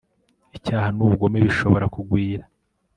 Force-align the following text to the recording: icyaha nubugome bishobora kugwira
icyaha 0.57 0.87
nubugome 0.95 1.37
bishobora 1.45 1.85
kugwira 1.95 2.43